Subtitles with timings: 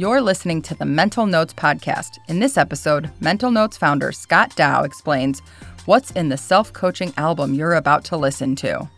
[0.00, 2.18] You're listening to the Mental Notes Podcast.
[2.28, 5.40] In this episode, Mental Notes founder Scott Dow explains
[5.86, 8.88] what's in the self coaching album you're about to listen to.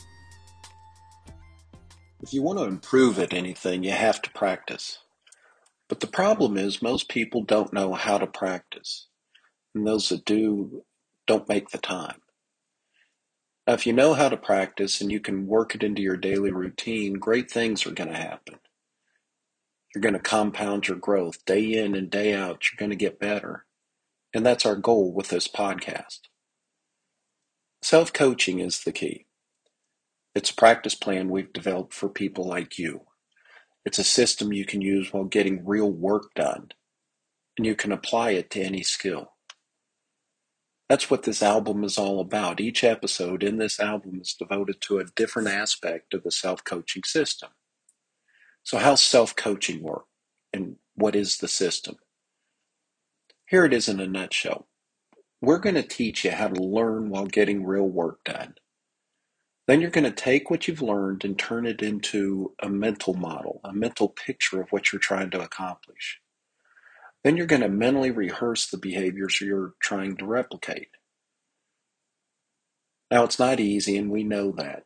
[2.23, 4.99] If you want to improve at anything, you have to practice.
[5.89, 9.07] But the problem is, most people don't know how to practice.
[9.75, 10.85] And those that do
[11.27, 12.21] don't make the time.
[13.67, 16.53] Now, if you know how to practice and you can work it into your daily
[16.53, 18.59] routine, great things are going to happen.
[19.95, 22.65] You're going to compound your growth day in and day out.
[22.65, 23.67] You're going to get better.
[24.33, 26.21] And that's our goal with this podcast.
[27.83, 29.27] Self coaching is the key.
[30.35, 33.03] It's a practice plan we've developed for people like you.
[33.85, 36.69] It's a system you can use while getting real work done,
[37.57, 39.33] and you can apply it to any skill.
[40.89, 42.61] That's what this album is all about.
[42.61, 47.05] Each episode in this album is devoted to a different aspect of the self coaching
[47.05, 47.51] system.
[48.63, 50.05] So, how's self coaching work?
[50.53, 51.97] And what is the system?
[53.47, 54.69] Here it is in a nutshell.
[55.41, 58.55] We're going to teach you how to learn while getting real work done.
[59.67, 63.61] Then you're going to take what you've learned and turn it into a mental model,
[63.65, 66.21] a mental picture of what you're trying to accomplish.
[67.25, 70.89] Then you're going to mentally rehearse the behaviors you're trying to replicate.
[73.11, 74.85] Now, it's not easy, and we know that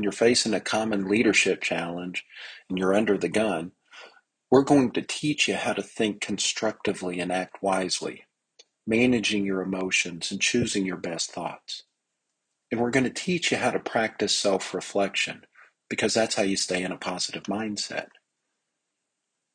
[0.00, 2.24] when you're facing a common leadership challenge
[2.70, 3.72] and you're under the gun,
[4.50, 8.24] we're going to teach you how to think constructively and act wisely,
[8.86, 11.82] managing your emotions and choosing your best thoughts.
[12.72, 15.42] And we're going to teach you how to practice self reflection
[15.90, 18.06] because that's how you stay in a positive mindset.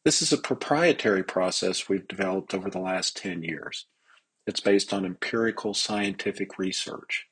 [0.06, 3.88] This is a proprietary process we've developed over the last 10 years.
[4.46, 7.26] It's based on empirical scientific research.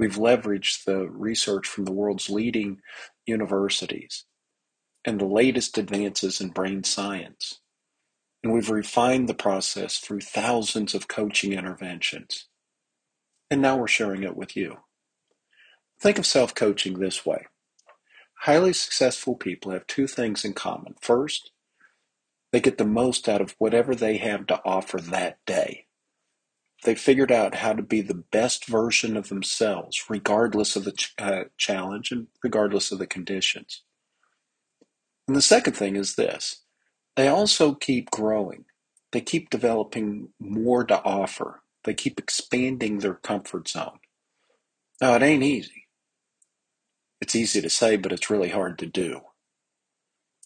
[0.00, 2.80] We've leveraged the research from the world's leading
[3.26, 4.24] universities
[5.04, 7.60] and the latest advances in brain science.
[8.42, 12.48] And we've refined the process through thousands of coaching interventions.
[13.50, 14.78] And now we're sharing it with you.
[16.00, 17.46] Think of self coaching this way
[18.40, 20.94] highly successful people have two things in common.
[21.02, 21.50] First,
[22.52, 25.86] they get the most out of whatever they have to offer that day.
[26.84, 31.14] They figured out how to be the best version of themselves, regardless of the ch-
[31.18, 33.82] uh, challenge and regardless of the conditions.
[35.28, 36.62] And the second thing is this
[37.16, 38.66] they also keep growing,
[39.12, 44.00] they keep developing more to offer, they keep expanding their comfort zone.
[45.00, 45.88] Now, it ain't easy.
[47.20, 49.22] It's easy to say, but it's really hard to do.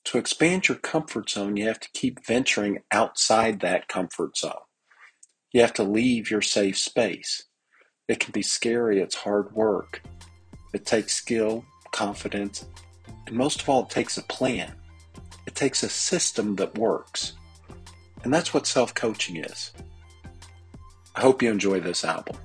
[0.07, 4.55] To expand your comfort zone, you have to keep venturing outside that comfort zone.
[5.55, 7.45] You have to leave your safe space.
[8.09, 10.03] It can be scary, it's hard work.
[10.73, 12.67] It takes skill, confidence,
[13.29, 14.75] and most of all, it takes a plan.
[15.47, 17.35] It takes a system that works.
[18.25, 19.73] And that's what self coaching is.
[21.15, 22.37] I hope you enjoy this album.